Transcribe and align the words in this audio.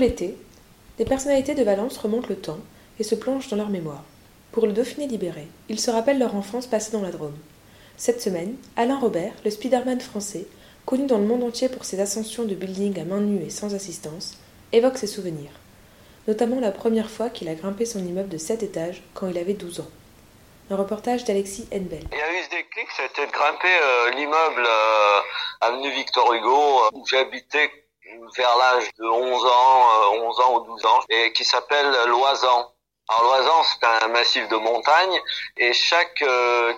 L'été, 0.00 0.36
des 0.98 1.04
personnalités 1.04 1.54
de 1.54 1.62
Valence 1.62 1.96
remontent 1.98 2.28
le 2.28 2.36
temps 2.36 2.58
et 2.98 3.04
se 3.04 3.14
plongent 3.14 3.48
dans 3.48 3.56
leur 3.56 3.68
mémoire. 3.68 4.04
Pour 4.52 4.66
le 4.66 4.72
Dauphiné 4.72 5.06
libéré, 5.06 5.46
ils 5.68 5.78
se 5.78 5.90
rappellent 5.90 6.18
leur 6.18 6.34
enfance 6.34 6.66
passée 6.66 6.92
dans 6.92 7.02
la 7.02 7.12
Drôme. 7.12 7.38
Cette 7.96 8.20
semaine, 8.20 8.56
Alain 8.76 8.98
Robert, 8.98 9.32
le 9.44 9.50
Spider-Man 9.50 10.00
français, 10.00 10.46
connu 10.86 11.06
dans 11.06 11.18
le 11.18 11.26
monde 11.26 11.44
entier 11.44 11.68
pour 11.68 11.84
ses 11.84 12.00
ascensions 12.00 12.44
de 12.44 12.54
building 12.54 12.98
à 12.98 13.04
main 13.04 13.20
nue 13.20 13.44
et 13.44 13.50
sans 13.50 13.74
assistance, 13.74 14.38
évoque 14.72 14.98
ses 14.98 15.06
souvenirs, 15.06 15.52
notamment 16.26 16.60
la 16.60 16.72
première 16.72 17.10
fois 17.10 17.30
qu'il 17.30 17.48
a 17.48 17.54
grimpé 17.54 17.84
son 17.84 18.00
immeuble 18.00 18.28
de 18.28 18.38
7 18.38 18.62
étages 18.62 19.02
quand 19.14 19.28
il 19.28 19.38
avait 19.38 19.54
12 19.54 19.80
ans. 19.80 19.90
Un 20.70 20.76
reportage 20.76 21.24
d'Alexis 21.24 21.68
Henbel. 21.72 22.04
Il 22.12 22.18
y 22.18 22.40
eu 22.40 22.44
ce 22.44 22.50
déclic, 22.50 22.88
c'était 22.96 23.26
de 23.26 23.32
grimper 23.32 23.68
euh, 23.68 24.10
l'immeuble 24.12 24.66
euh, 24.66 25.20
avenue 25.60 25.90
Victor 25.92 26.32
Hugo 26.32 26.82
où 26.92 27.04
j'habitais 27.06 27.70
vers 28.36 28.56
l'âge 28.58 28.90
de 28.98 29.04
11 29.04 29.44
ans, 29.44 30.14
11 30.14 30.40
ans 30.40 30.54
ou 30.56 30.60
12 30.60 30.86
ans, 30.86 31.00
et 31.08 31.32
qui 31.32 31.44
s'appelle 31.44 31.90
Loisan. 32.06 32.72
Alors 33.08 33.24
Loisan, 33.24 33.62
c'est 33.64 34.04
un 34.04 34.08
massif 34.08 34.48
de 34.48 34.56
montagnes, 34.56 35.20
et 35.56 35.72
chaque 35.72 36.22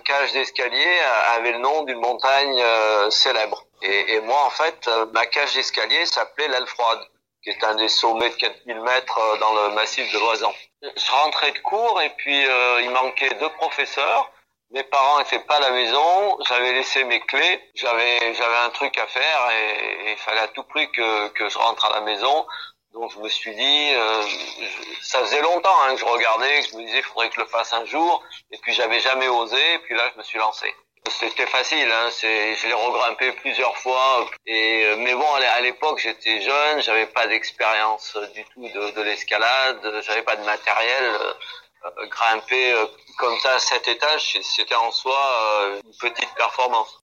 cage 0.05 0.33
d'escalier 0.33 0.99
avait 1.35 1.51
le 1.51 1.59
nom 1.59 1.83
d'une 1.83 1.99
montagne 1.99 2.63
célèbre. 3.09 3.63
Et, 3.81 4.15
et, 4.15 4.19
moi, 4.21 4.43
en 4.45 4.49
fait, 4.49 4.89
ma 5.13 5.25
cage 5.25 5.53
d'escalier 5.53 6.05
s'appelait 6.05 6.47
l'Aile 6.47 6.67
Froide, 6.67 7.01
qui 7.43 7.49
est 7.49 7.63
un 7.63 7.75
des 7.75 7.89
sommets 7.89 8.29
de 8.29 8.35
4000 8.35 8.81
mètres 8.81 9.37
dans 9.39 9.53
le 9.53 9.75
massif 9.75 10.11
de 10.11 10.19
Loisan. 10.19 10.53
Je 10.81 11.11
rentrais 11.11 11.51
de 11.51 11.59
cours, 11.59 12.01
et 12.01 12.09
puis 12.17 12.45
il 12.81 12.89
manquait 12.89 13.35
deux 13.35 13.49
professeurs, 13.49 14.31
mes 14.73 14.83
parents 14.83 15.19
n'étaient 15.19 15.39
pas 15.39 15.57
à 15.57 15.59
la 15.59 15.69
maison, 15.69 16.37
j'avais 16.47 16.73
laissé 16.73 17.03
mes 17.03 17.19
clés, 17.21 17.61
j'avais 17.75 18.33
j'avais 18.33 18.57
un 18.57 18.71
truc 18.71 18.97
à 18.97 19.05
faire 19.05 19.49
et, 19.51 20.11
il 20.11 20.17
fallait 20.17 20.41
à 20.41 20.47
tout 20.47 20.63
prix 20.63 20.91
que, 20.91 21.27
que 21.29 21.47
je 21.47 21.57
rentre 21.57 21.85
à 21.85 21.93
la 21.93 22.01
maison. 22.01 22.45
Donc 22.93 23.11
je 23.11 23.19
me 23.19 23.29
suis 23.29 23.55
dit, 23.55 23.93
euh, 23.95 24.23
ça 25.01 25.19
faisait 25.21 25.41
longtemps 25.41 25.81
hein, 25.81 25.93
que 25.93 25.99
je 25.99 26.05
regardais, 26.05 26.61
que 26.61 26.69
je 26.69 26.77
me 26.77 26.85
disais, 26.85 26.99
il 26.99 27.03
faudrait 27.03 27.29
que 27.29 27.35
je 27.35 27.39
le 27.41 27.47
fasse 27.47 27.73
un 27.73 27.85
jour. 27.85 28.23
Et 28.51 28.57
puis 28.57 28.73
j'avais 28.73 28.99
jamais 28.99 29.27
osé, 29.27 29.73
et 29.73 29.79
puis 29.79 29.95
là 29.95 30.11
je 30.13 30.17
me 30.17 30.23
suis 30.23 30.37
lancé. 30.37 30.73
C'était 31.09 31.47
facile, 31.47 31.91
hein, 31.91 32.09
c'est, 32.11 32.55
je 32.55 32.67
l'ai 32.67 32.73
regrimpé 32.73 33.31
plusieurs 33.33 33.77
fois. 33.77 34.27
Et 34.45 34.85
euh, 34.85 34.95
mais 34.97 35.13
bon, 35.13 35.33
à 35.33 35.61
l'époque 35.61 35.99
j'étais 35.99 36.41
jeune, 36.41 36.81
j'avais 36.81 37.07
pas 37.07 37.27
d'expérience 37.27 38.17
du 38.33 38.43
tout 38.45 38.67
de, 38.67 38.91
de 38.91 39.01
l'escalade, 39.01 40.01
j'avais 40.03 40.23
pas 40.23 40.35
de 40.35 40.43
matériel. 40.43 41.19
Euh, 41.85 42.05
grimper 42.07 42.73
euh, 42.73 42.85
comme 43.17 43.37
ça 43.39 43.55
à 43.55 43.59
sept 43.59 43.87
étages, 43.87 44.37
c'était 44.41 44.75
en 44.75 44.91
soi 44.91 45.17
euh, 45.17 45.81
une 45.83 45.97
petite 45.97 46.33
performance. 46.35 47.02